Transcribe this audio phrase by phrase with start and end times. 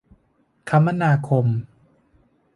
[0.69, 1.45] คมนาคม